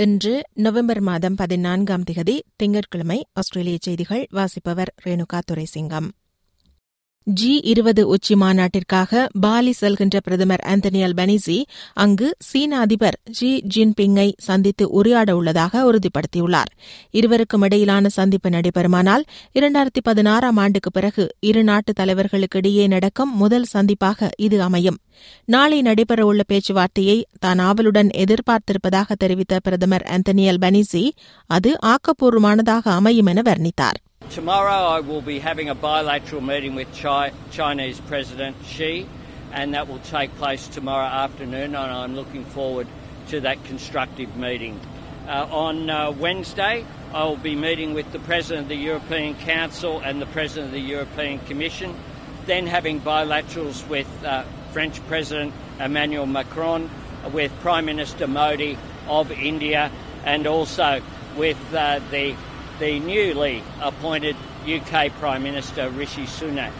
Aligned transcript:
இன்று 0.00 0.42
நவம்பர் 0.54 1.00
மாதம் 1.00 1.34
பதினான்காம் 1.34 2.02
திகதி 2.10 2.40
திங்கட்கிழமை 2.56 3.26
ஆஸ்திரேலிய 3.32 3.76
செய்திகள் 3.80 4.26
வாசிப்பவர் 4.30 4.94
ரேணுகா 5.04 5.40
துரைசிங்கம். 5.52 6.08
ஜி 7.32 7.60
இருபது 7.62 8.08
உச்சி 8.08 8.34
மாநாட்டிற்காக 8.34 9.26
பாலி 9.40 9.74
செல்கின்ற 9.80 10.16
பிரதமர் 10.24 10.62
ஆந்தனி 10.68 11.00
அல்பனிசி 11.02 11.62
அங்கு 11.94 12.36
சீன 12.38 12.78
அதிபர் 12.78 13.18
ஜி 13.30 13.62
ஜின்பிங்கை 13.74 14.32
சந்தித்து 14.38 14.90
உரையாட 14.90 15.36
உள்ளதாக 15.36 15.92
உறுதிப்படுத்தியுள்ளார். 15.92 16.70
இருவருக்கும் 17.10 17.62
இடையிலான 17.62 18.08
சந்திப்பு 18.08 18.50
நடைபெறுமானால் 18.50 19.24
இரண்டாயிரத்தி 19.54 20.02
பதினாறாம் 20.02 20.56
ஆண்டுக்கு 20.56 20.90
பிறகு 20.90 21.34
இரு 21.40 21.64
நாட்டு 21.64 21.92
தலைவர்களுக்கு 22.00 22.56
இடையே 22.56 22.86
நடக்கும் 22.86 23.36
முதல் 23.36 23.66
சந்திப்பாக 23.72 24.30
இது 24.36 24.62
அமையும். 24.62 24.98
நாளை 25.44 25.82
நடைபெறவுள்ள 25.82 26.40
பேச்சுவார்த்தையை 26.48 27.24
தான் 27.40 27.58
ஆவலுடன் 27.58 28.08
எதிர்பார்த்திருப்பதாக 28.08 29.12
தெரிவித்த 29.18 29.58
பிரதமர் 29.62 30.06
ஆந்தனி 30.10 30.46
அல்பனிசி 30.48 31.08
அது 31.46 31.78
ஆக்கப்பூர்வமானதாக 31.86 32.82
அமையும் 32.82 33.26
என 33.26 33.40
வர்ணித்தார். 33.40 33.98
Tomorrow 34.30 34.70
I 34.70 35.00
will 35.00 35.22
be 35.22 35.38
having 35.38 35.70
a 35.70 35.74
bilateral 35.74 36.42
meeting 36.42 36.74
with 36.74 36.94
Chi- 36.94 37.32
Chinese 37.50 37.98
President 37.98 38.56
Xi, 38.66 39.08
and 39.52 39.72
that 39.72 39.88
will 39.88 40.00
take 40.00 40.34
place 40.36 40.68
tomorrow 40.68 41.06
afternoon, 41.06 41.74
and 41.74 41.76
I'm 41.76 42.14
looking 42.14 42.44
forward 42.44 42.86
to 43.28 43.40
that 43.40 43.64
constructive 43.64 44.36
meeting. 44.36 44.78
Uh, 45.26 45.48
on 45.50 45.88
uh, 45.88 46.10
Wednesday, 46.10 46.84
I 47.14 47.24
will 47.24 47.38
be 47.38 47.56
meeting 47.56 47.94
with 47.94 48.12
the 48.12 48.18
President 48.18 48.64
of 48.64 48.68
the 48.68 48.76
European 48.76 49.34
Council 49.34 50.00
and 50.00 50.20
the 50.20 50.26
President 50.26 50.66
of 50.66 50.72
the 50.72 50.86
European 50.86 51.38
Commission, 51.46 51.96
then 52.44 52.66
having 52.66 53.00
bilaterals 53.00 53.88
with 53.88 54.08
uh, 54.24 54.44
French 54.72 55.04
President 55.06 55.54
Emmanuel 55.80 56.26
Macron, 56.26 56.90
with 57.32 57.50
Prime 57.60 57.86
Minister 57.86 58.26
Modi 58.26 58.76
of 59.08 59.32
India, 59.32 59.90
and 60.26 60.46
also 60.46 61.00
with 61.34 61.58
uh, 61.72 62.00
the 62.10 62.36
the 62.78 62.98
newly 63.00 63.54
appointed 63.80 64.36
UK 64.68 64.92
Prime 65.12 65.42
Minister 65.42 65.86
Rishi 65.92 66.26
Sunak. 66.32 66.76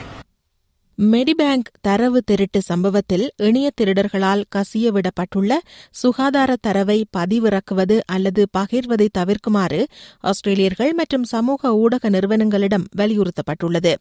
Medibank 0.98 1.68
தரவு 1.80 2.20
திருட்டு 2.22 2.60
சம்பவத்தில் 2.68 3.24
இணைய 3.38 3.66
திருடர்களால் 3.78 4.42
கசியவிடப்பட்டுள்ள 4.54 5.52
சுகாதார 5.94 6.56
தரவை 6.60 6.96
பதிவிறக்குவது 7.16 7.96
அல்லது 8.08 8.44
பகிர்வதை 8.56 9.08
தவிர்க்குமாறு 9.18 9.80
ஆஸ்திரேலியர்கள் 10.24 10.92
மற்றும் 10.92 11.26
சமூக 11.32 11.72
ஊடக 11.76 12.10
நிறுவனங்களிடம் 12.10 12.88
வலியுறுத்தப்பட்டுள்ளது 13.00 13.92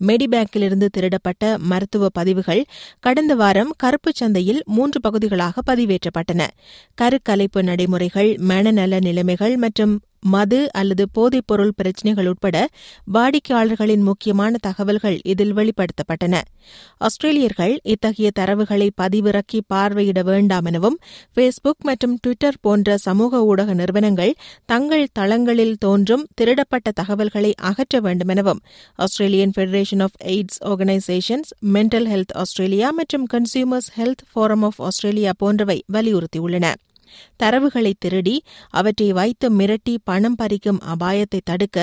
மெடிபேங்கிலிருந்து 0.00 0.86
திருடப்பட்ட 0.96 1.44
மருத்துவ 1.70 2.04
பதிவுகள் 2.10 2.62
கடந்த 3.00 3.32
வாரம் 3.34 3.72
கருப்பு 3.76 4.12
சந்தையில் 4.16 4.60
மூன்று 4.70 5.00
பகுதிகளாக 5.00 5.62
பதிவேற்றப்பட்டன 5.66 6.42
கருக்கலைப்பு 6.98 7.62
நடைமுறைகள் 7.62 8.30
மனநல 8.50 9.00
நிலைமைகள் 9.00 9.56
மற்றும் 9.58 9.94
மது 10.20 10.72
அல்லது 10.72 11.08
போதைப்பொருள் 11.18 11.72
பிரச்சினைகள் 11.76 12.26
உட்பட 12.26 12.68
வாடிக்கையாளர்களின் 13.12 14.02
முக்கியமான 14.02 14.56
தகவல்கள் 14.60 15.18
இதில் 15.24 15.54
வெளிப்படுத்தப்பட்டன. 15.54 16.40
ஆஸ்திரேலியர்கள் 16.98 17.78
இத்தகைய 17.82 18.30
தரவுகளை 18.38 18.90
பதிவிறக்கி 19.00 19.60
பார்வையிட 19.74 20.22
வேண்டாம் 20.22 20.64
எனவும் 20.64 20.98
ஃபேஸ்புக் 21.36 21.82
மற்றும் 21.82 22.18
டுவிட்டர் 22.26 22.60
போன்ற 22.60 22.96
சமூக 22.96 23.44
ஊடக 23.44 23.74
நிறுவனங்கள் 23.74 24.34
தங்கள் 24.64 25.08
தளங்களில் 25.12 25.76
தோன்றும் 25.76 26.26
திருடப்பட்ட 26.40 26.90
தகவல்களை 26.94 27.54
அகற்ற 27.54 28.00
வேண்டும் 28.00 28.28
எனவும் 28.28 28.60
Australian 28.94 29.50
federation 29.56 30.02
of 30.02 30.18
AIDS 30.24 30.60
organisations 30.64 31.50
mental 31.72 32.08
health 32.12 32.34
Australia 32.34 32.90
மற்றும் 32.90 33.26
consumers 33.32 33.90
health 33.96 34.24
forum 34.34 34.64
of 34.64 34.82
Australia 34.82 35.32
போன்றவை 35.38 35.84
வலியுறுத்தியுள்ளன. 35.92 36.74
தரவுகளை 37.41 37.91
திருடி 38.03 38.35
அவற்றை 38.79 39.07
வைத்து 39.19 39.47
மிரட்டி 39.59 39.95
பணம் 40.09 40.37
பறிக்கும் 40.41 40.79
அபாயத்தை 40.93 41.39
தடுக்க 41.49 41.79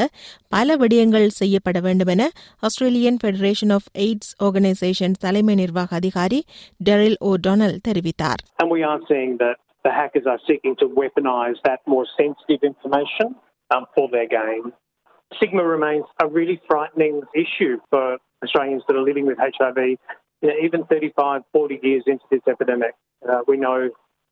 பல 0.54 0.76
விடயங்கள் 0.82 1.28
செய்யப்பட 1.40 1.80
வேண்டும் 1.80 2.12
என 2.14 2.24
Australian 2.68 3.18
federation 3.22 3.74
of 3.78 3.88
AIDS 4.04 4.32
organisation 4.46 5.16
தலைமை 5.24 5.56
நிர்வாக 5.62 5.96
அதிகாரி 6.00 6.40
டெரில் 6.88 7.18
ஓ 7.28 7.32
டொனல் 7.46 7.76
தெரிவித்தார் 7.88 8.42
And 8.62 8.70
we 8.76 8.82
are 8.90 9.00
seeing 9.10 9.32
that 9.44 9.56
the 9.84 9.92
hackers 9.98 10.26
are 10.26 10.40
seeking 10.48 10.74
to 10.82 10.86
weaponise 11.00 11.60
that 11.68 11.80
more 11.86 12.06
sensitive 12.20 12.62
information 12.72 13.28
um, 13.70 13.84
for 13.94 14.06
their 14.08 14.28
gain. 14.38 14.62
Stigma 15.32 15.64
remains 15.66 16.06
a 16.24 16.28
really 16.28 16.56
frightening 16.70 17.16
issue 17.44 17.74
for 17.90 18.02
Australians 18.42 18.82
that 18.86 18.96
are 18.96 19.02
living 19.02 19.26
with 19.26 19.38
HIV. 19.50 19.78
You 20.42 20.48
know, 20.48 20.56
even 20.66 20.80
35, 20.86 21.42
40 21.52 21.80
years 21.82 22.04
into 22.06 22.26
this 22.32 22.44
epidemic, 22.46 22.94
uh, 23.22 23.40
we 23.48 23.56
know 23.56 23.78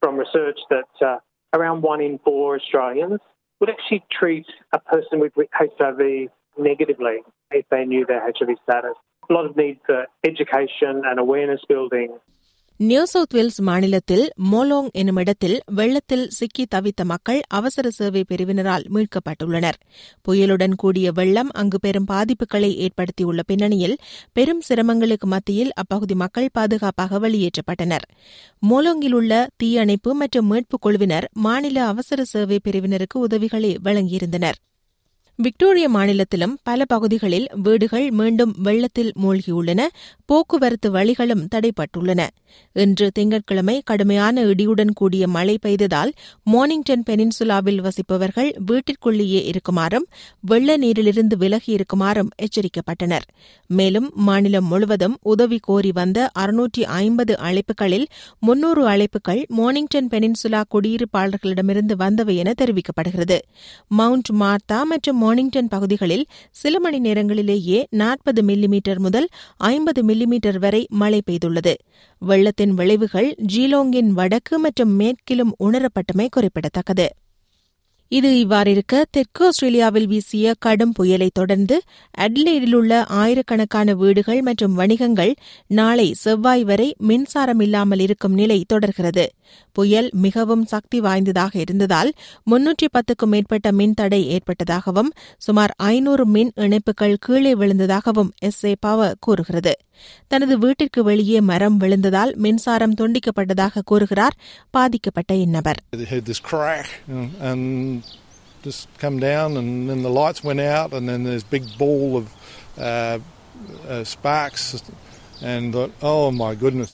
from 0.05 0.17
research 0.17 0.59
that 0.69 0.85
uh, 1.03 1.17
around 1.51 1.81
one 1.81 1.99
in 1.99 2.19
four 2.19 2.55
Australians 2.55 3.19
would 3.59 3.71
actually 3.71 4.05
treat 4.11 4.45
a 4.71 4.77
person 4.77 5.19
with 5.19 5.33
HIV 5.51 6.29
negatively 6.59 7.23
if 7.49 7.65
they 7.71 7.85
knew 7.85 8.05
their 8.05 8.21
HIV 8.21 8.55
status. 8.61 8.93
A 9.27 9.33
lot 9.33 9.47
of 9.47 9.57
need 9.57 9.79
for 9.83 10.05
education 10.23 11.01
and 11.05 11.19
awareness 11.19 11.61
building 11.67 12.19
New 12.77 13.05
South 13.05 13.33
Wales 13.33 13.61
மாநிலத்தில் 13.61 14.29
Molong 14.51 14.87
என்னுமிடத்தில் 14.91 15.61
வெள்ளத்தில் 15.65 16.29
சிக்கி 16.29 16.67
தவித்த 16.75 17.03
மக்கள் 17.03 17.41
அவசர 17.47 17.89
சேவை 17.89 18.23
பிரிவினரால் 18.27 18.85
மீட்கப்பட்டுள்ளனர். 18.93 19.77
புயலுடன் 20.27 20.75
கூடிய 20.75 21.11
வெள்ளம் 21.11 21.51
அங்கு 21.51 21.79
பெரும் 21.79 22.07
பாதிப்புகளை 22.07 22.71
ஏற்படுத்தியுள்ள 22.75 23.39
பின்னணியில் 23.47 23.97
பெரும் 24.33 24.61
சிரமங்களுக்கு 24.61 25.27
மத்தியில் 25.27 25.73
அப்பகுதி 25.73 26.15
மக்கள் 26.15 26.49
பாதுகாப்பாக 26.53 27.19
வெளியேற்றப்பட்டனர். 27.19 28.05
மோலோங்கில் 28.59 29.13
உள்ள 29.13 29.47
தீயணைப்பு 29.57 30.13
மற்றும் 30.13 30.51
மீட்புக் 30.51 30.81
குழுவினர் 30.81 31.29
மாநில 31.33 31.85
அவசர 31.85 32.23
சேவை 32.23 32.59
பிரிவினருக்கு 32.69 33.17
உதவிகளை 33.19 33.77
வழங்கியிருந்தனர். 33.83 34.53
விக்டோரிய 35.39 35.89
மாநிலத்திலும் 35.89 36.57
பல 36.63 36.85
பகுதிகளில் 36.85 37.47
வீடுகள் 37.55 38.11
மீண்டும் 38.11 38.53
வெள்ளத்தில் 38.57 39.11
மூழ்கியுள்ளன. 39.23 39.81
போக்குவரத்து 40.25 40.91
வழிகளும் 40.91 41.47
தடைப்பட்டுள்ளன. 41.55 42.21
இன்று 42.73 43.11
திங்கட்கிழமை 43.11 43.81
கடுமையான 43.85 44.43
இடியுடன் 44.45 44.93
கூடிய 44.93 45.27
மழை 45.27 45.55
பெய்ததால் 45.65 46.11
மார்னிங்டன் 46.43 47.03
பெனின்சுலாவில் 47.09 47.81
வசிப்பவர்கள் 47.87 48.51
வீட்டிற்குள்ளேயே 48.71 49.41
இருக்குமாறும் 49.45 50.07
வெள்ள 50.41 50.77
நீரிலிருந்து 50.77 51.37
விலகி 51.37 51.71
இருக்குமாறும் 51.71 52.29
எச்சரிக்கப்பட்டனர். 52.41 53.25
மேலும் 53.67 54.11
மாநிலம் 54.13 54.65
முழுவதும் 54.65 55.17
உதவி 55.21 55.59
கோரி 55.61 55.91
வந்த 55.91 56.31
அறுநூற்றி 56.39 56.83
ஐம்பது 57.01 57.35
அழைப்புகளில் 57.39 58.07
முன்னூறு 58.39 58.87
அழைப்புகள் 58.87 59.43
மார்னிங்டன் 59.47 60.07
பெனின்சுலா 60.07 60.63
குடியிருப்பாளர்களிடமிருந்து 60.73 61.93
வந்தவை 62.05 62.35
என 62.35 62.53
தெரிவிக்கப்படுகிறது. 62.61 63.39
மவுண்ட் 63.87 64.29
மார்த்தா 64.29 64.83
மற்றும் 64.83 65.23
மார்னிங்டன் 65.25 65.71
பகுதிகளில் 65.75 66.25
சில 66.61 66.79
மணி 66.79 66.99
நேரங்களிலேயே 66.99 67.81
நாற்பது 68.03 68.43
மில்லிமீட்டர் 68.43 69.01
முதல் 69.07 69.27
ஐம்பது 69.71 70.01
மில்லிமீட்டர் 70.05 70.59
வரை 70.59 70.81
மழை 71.01 71.21
பெய்துள்ளது. 71.29 71.75
வெள்ளத்தின் 72.21 72.73
விளைவுகள் 72.73 73.29
ஜீலோங்கின் 73.53 74.11
வடக்கு 74.19 74.55
மற்றும் 74.59 74.95
மேற்கிலும் 75.01 75.53
உணரப்பட்டமை 75.63 76.27
குறிப்பிடத்தக்கது. 76.31 77.07
இது 78.11 78.39
இவ்வாறிருக்க 78.39 79.03
தெற்கு 79.11 79.45
ஆஸ்திரேலியாவில் 79.45 80.07
வீசிய 80.07 80.53
கடும் 80.59 80.91
புயலை 80.91 81.29
தொடர்ந்து 81.33 81.75
அட்லேடில் 82.17 82.73
உள்ள 82.73 83.03
ஆயிரக்கணக்கான 83.13 83.93
வீடுகள் 83.93 84.41
மற்றும் 84.41 84.73
வணிகங்கள் 84.73 85.33
நாளை 85.67 86.13
செவ்வாய் 86.13 86.63
வரை 86.63 86.95
மின்சாரம் 86.97 87.59
இல்லாமல் 87.59 87.99
இருக்கும் 87.99 88.33
நிலை 88.33 88.63
தொடர்கிறது. 88.67 89.25
புயல் 89.71 90.09
மிகவும் 90.15 90.65
சக்தி 90.65 90.99
வாய்ந்ததாக 90.99 91.59
இருந்ததால் 91.59 92.11
முன்னூற்றி 92.51 92.87
பத்துக்கும் 92.93 93.25
மேற்பட்ட 93.25 93.71
மின் 93.71 93.93
தடை 93.93 94.21
ஏற்பட்டதாகவும் 94.27 95.11
சுமார் 95.37 95.73
ஐநூறு 95.77 96.25
மின் 96.25 96.51
இணைப்புகள் 96.55 97.15
கீழே 97.19 97.53
விழுந்ததாகவும் 97.55 98.29
எஸ். 98.39 98.63
ஏ. 98.63 98.75
பவர் 98.79 99.17
கூறுகிறது. 99.19 99.73
தனது 100.27 100.57
வீட்டிற்கு 100.57 101.03
வெளியே 101.03 101.41
மரம் 101.41 101.79
விழுந்ததால் 101.79 102.35
மின்சாரம் 102.35 102.95
துண்டிக்கப்பட்டதாக 102.95 103.83
கூறுகிறார் 103.85 104.35
பாதிக்கப்பட்ட 104.69 105.33
இந்நபர். 105.35 105.79
Just 108.65 108.83
come 108.97 109.17
down, 109.21 109.57
and 109.57 109.89
then 109.89 110.01
the 110.01 110.13
lights 110.13 110.43
went 110.43 110.63
out, 110.71 110.91
and 110.93 111.09
then 111.09 111.23
there's 111.23 111.45
big 111.49 111.65
ball 111.77 112.17
of 112.17 112.25
uh, 112.79 113.17
uh, 113.87 114.03
sparks, 114.05 114.65
and 115.43 115.73
thought, 115.73 115.93
oh 116.05 116.23
my 116.35 116.53
goodness. 116.55 116.91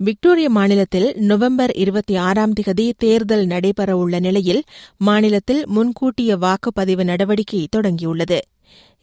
Victoria 0.00 0.48
மாநிலத்தில் 0.50 1.08
நவம்பர் 1.22 1.72
இருபத்தி 1.76 2.14
ஆறாம் 2.18 2.54
திகதி 2.54 2.86
தேர்தல் 2.98 3.44
நடைபெறவுள்ள 3.46 4.20
நிலையில் 4.20 4.62
மாநிலத்தில் 5.00 5.60
முன்கூட்டிய 5.68 6.36
வாக்குப்பதிவு 6.36 7.04
நடவடிக்கை 7.04 7.60
தொடங்கியுள்ளது 7.76 8.38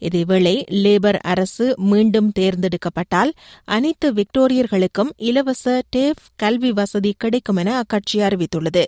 இதேவேளை 0.02 0.54
லேபர் 0.82 1.18
அரசு 1.24 1.66
மீண்டும் 1.90 2.30
தேர்ந்தெடுக்கப்பட்டால் 2.38 3.30
அனைத்து 3.68 4.08
விக்டோரியர்களுக்கும் 4.12 5.12
இலவச 5.28 5.64
டேஃப் 5.90 6.24
கல்வி 6.36 6.72
வசதி 6.72 7.12
கிடைக்கும் 7.18 7.56
என 7.56 7.72
அக்கட்சி 7.82 8.18
அறிவித்துள்ளது 8.20 8.84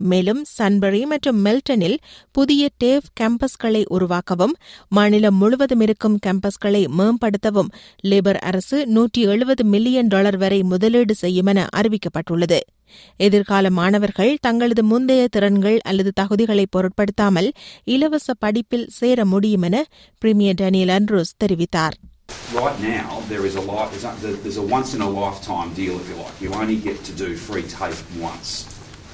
மேலும் 0.00 0.40
சன்பரி 0.56 1.02
மற்றும் 1.06 1.38
மெல்டனில் 1.44 1.96
புதிய 2.34 2.70
டேவ் 2.84 3.06
கேம்பஸ்களை 3.20 3.82
உருவாக்கவும் 3.96 4.54
மாநிலம் 4.88 5.38
முழுவதும் 5.38 5.80
இருக்கும் 5.80 6.16
கேம்பஸ்களை 6.26 6.82
மேம்படுத்தவும் 6.98 7.70
லேபர் 8.04 8.40
அரசு 8.42 8.78
நூற்றி 8.88 9.22
எழுபது 9.26 9.64
மில்லியன் 9.66 10.06
டாலர் 10.06 10.36
வரை 10.36 10.60
முதலீடு 10.64 11.14
செய்யும் 11.14 11.46
என 11.46 11.66
அறிவிக்கப்பட்டுள்ளது 11.76 12.60
எதிர்கால 13.20 13.70
மாணவர்கள் 13.70 14.34
தங்களது 14.40 14.82
முந்தைய 14.84 15.22
திறன்கள் 15.28 15.78
அல்லது 15.82 16.12
தகுதிகளை 16.20 16.66
பொருட்படுத்தாமல் 16.70 17.48
இலவச 17.86 18.34
படிப்பில் 18.38 18.90
சேர 18.98 19.24
முடியும் 19.26 19.62
என 19.62 19.76
பிரீமியர் 20.22 20.60
டேனியல் 20.62 20.94
அன்ரூஸ் 20.98 21.38
தெரிவித்தார் 21.44 21.96
Right 22.54 22.78
now, 22.82 23.08
there 23.28 23.44
is 23.44 23.54
a 23.54 23.64
lot. 23.64 23.92
There's 23.92 24.04
a, 24.04 24.32
there's 24.36 24.56
a 24.56 24.66
once 24.70 24.94
in 24.94 25.00
a 25.00 25.10
lifetime 25.12 25.74
deal, 25.74 25.94
if 25.96 26.08
you 26.08 26.16
like. 26.16 26.40
You 26.40 26.50
only 26.54 26.76
get 26.78 27.04
to 27.04 27.12
do 27.14 27.28
free 27.38 27.62
TAFE 27.70 28.00
once. 28.22 28.50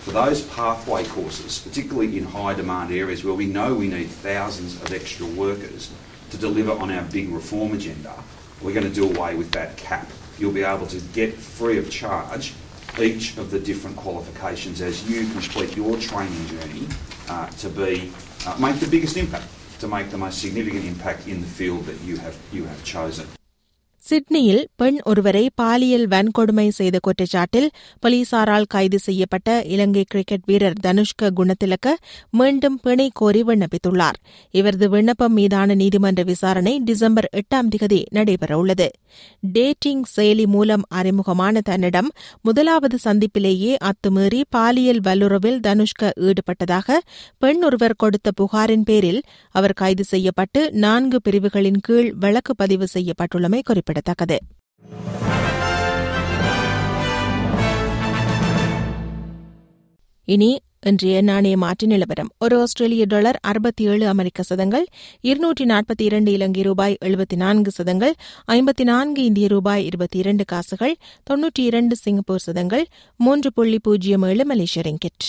For 0.03 0.11
those 0.11 0.43
pathway 0.43 1.05
courses, 1.05 1.61
particularly 1.61 2.19
in 2.19 2.25
high 2.25 2.55
demand 2.55 2.93
areas 2.93 3.23
where 3.23 3.35
we 3.35 3.47
know 3.47 3.73
we 3.73 3.87
need 3.87 4.09
thousands 4.09 4.75
of 4.83 4.93
extra 4.93 5.25
workers 5.27 5.93
to 6.31 6.37
deliver 6.37 6.73
on 6.73 6.91
our 6.91 7.05
big 7.05 7.29
reform 7.29 7.73
agenda, 7.73 8.13
we're 8.61 8.75
going 8.75 8.89
to 8.89 8.93
do 8.93 9.09
away 9.09 9.37
with 9.37 9.53
that 9.53 9.77
cap. 9.77 10.11
You'll 10.41 10.51
be 10.51 10.65
able 10.65 10.89
to 10.89 10.99
get 11.13 11.35
free 11.35 11.79
of 11.79 11.89
charge 11.89 12.53
each 13.01 13.39
of 13.39 13.53
the 13.53 13.61
different 13.61 13.97
qualifications 13.97 14.81
as 14.81 15.09
you 15.09 15.21
complete 15.31 15.77
your 15.77 15.97
training 15.99 16.47
journey 16.49 16.89
uh, 17.29 17.47
to 17.51 17.69
be 17.69 18.11
uh, 18.45 18.57
make 18.59 18.81
the 18.81 18.89
biggest 18.89 19.17
impact, 19.17 19.47
to 19.79 19.87
make 19.87 20.11
the 20.11 20.19
most 20.19 20.41
significant 20.41 20.85
impact 20.85 21.29
in 21.29 21.41
the 21.41 21.47
field 21.47 21.87
that 21.87 22.01
you 22.01 22.17
have 22.17 22.37
you 22.53 22.65
have 22.65 22.83
chosen. 22.83 23.29
சிட்னியில் 24.05 24.69
பெண் 24.77 24.97
ஒருவரை 25.03 25.51
பாலியல் 25.55 26.07
வன்கொடுமை 26.07 26.69
செய்த 26.69 26.97
குற்றச்சாட்டில் 26.99 27.69
போலீசாரால் 28.01 28.67
கைது 28.69 28.99
செய்யப்பட்ட 28.99 29.63
இலங்கை 29.65 30.05
கிரிக்கெட் 30.05 30.47
வீரர் 30.47 30.79
தனுஷ்க 30.83 31.31
குணத்திலக்க 31.35 31.95
மீண்டும் 32.31 32.79
பிணை 32.81 33.11
கோரி 33.15 33.43
விண்ணப்பித்துள்ளார். 33.43 34.19
இவரது 34.51 34.89
விண்ணப்பம் 34.89 35.33
மீதான 35.33 35.75
நீதிமன்ற 35.75 36.23
விசாரணை 36.23 36.81
டிசம்பர் 36.85 37.29
எட்டாம் 37.33 37.71
திகதி 37.75 38.01
நடைபெறவுள்ளது. 38.15 38.89
டேட்டிங் 39.53 40.05
செயலி 40.17 40.47
மூலம் 40.47 40.85
அறிமுகமான 40.89 41.61
தன்னிடம் 41.61 42.11
முதலாவது 42.41 42.99
சந்திப்பிலேயே 43.05 43.73
அத்துமீறி 43.83 44.43
பாலியல் 44.51 45.01
வல்லுறவில் 45.01 45.61
தனுஷ்க 45.61 46.13
ஈடுபட்டதாக 46.21 46.99
பெண் 47.39 47.63
ஒருவர் 47.63 47.97
கொடுத்த 47.97 48.31
புகாரின் 48.41 48.83
பேரில் 48.83 49.23
அவர் 49.55 49.73
கைது 49.73 50.05
செய்யப்பட்டு 50.05 50.71
நான்கு 50.79 51.21
பிரிவுகளின் 51.21 51.81
கீழ் 51.81 52.13
வழக்கு 52.17 52.55
பதிவு 52.55 52.89
செய்யப்பட்டுள்ளமை 52.95 53.63
குறிப்பிட்டார் 53.63 53.92
குறிப்பிடத்தக்கது. 53.93 54.39
இனி 60.29 60.51
இன்றைய 60.91 61.17
நாணய 61.23 61.57
மாற்று 61.63 61.87
நிலவரம். 61.87 62.31
ஒரு 62.39 62.55
ஆஸ்திரேலிய 62.61 63.05
டாலர் 63.05 63.39
அறுபத்தி 63.51 63.83
ஏழு 63.85 64.05
அமெரிக்க 64.13 64.43
சதங்கள் 64.43 64.87
இருநூற்றி 65.21 65.65
நாற்பத்தி 65.65 66.05
இரண்டு 66.09 66.31
இலங்கை 66.33 66.63
ரூபாய் 66.63 66.97
எழுபத்தி 67.05 67.37
நான்கு 67.37 67.71
சதங்கள் 67.71 68.15
ஐம்பத்தி 68.53 68.85
நான்கு 68.91 69.23
இந்திய 69.25 69.49
ரூபாய் 69.55 69.85
இருபத்தி 69.85 70.19
இரண்டு 70.19 70.45
காசுகள் 70.45 70.97
தொன்னூற்றி 71.31 71.65
இரண்டு 71.71 71.97
சிங்கப்பூர் 71.97 72.45
சதங்கள் 72.49 72.85
மூன்று 73.21 73.51
புள்ளி 73.53 73.81
பூஜ்ஜியம் 73.83 74.27
ஏழு 74.31 74.47
மலேசிய 74.47 74.85
ரிங்கிட். 74.89 75.29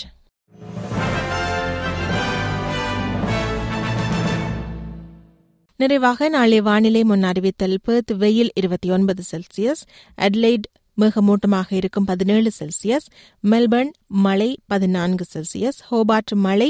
நிறைவாக 5.84 6.30
நாளை 6.30 6.62
வானிலை 6.62 7.04
முன் 7.04 7.24
அறிவித்தல் 7.24 7.78
பெர்த் 7.84 8.12
வெயில் 8.18 8.52
இருபத்தி 8.56 8.90
ஒன்பது 8.92 9.22
செல்சியஸ் 9.32 9.82
அட்லைட் 10.18 10.68
மிகமூட்டமாக 10.98 11.70
இருக்கும் 11.72 12.06
பதினேழு 12.06 12.52
செல்சியஸ் 12.60 13.08
மெல்பர்ன் 13.44 13.92
மழை 14.08 14.50
பதினான்கு 14.68 15.26
செல்சியஸ் 15.34 15.80
ஹோபார்ட் 15.92 16.34
மழை 16.36 16.70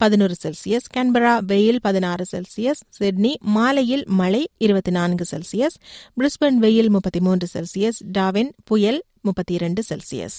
பதினோரு 0.00 0.34
செல்சியஸ் 0.42 0.88
கேன்பரா 0.94 1.34
வெயில் 1.46 1.80
பதினாறு 1.80 2.24
செல்சியஸ் 2.32 2.82
சிட்னி 2.88 3.32
மாலையில் 3.56 4.04
மழை 4.20 4.42
இருபத்தி 4.58 4.90
நான்கு 4.90 5.26
செல்சியஸ் 5.30 5.76
பிரிஸ்பன் 6.20 6.58
வெயில் 6.58 6.90
முப்பத்தி 6.90 7.20
மூன்று 7.20 7.48
செல்சியஸ் 7.54 8.00
டாவின் 8.18 8.52
புயல் 8.64 9.00
முப்பத்தி 9.20 9.54
இரண்டு 9.54 9.82
செல்சியஸ். 9.90 10.38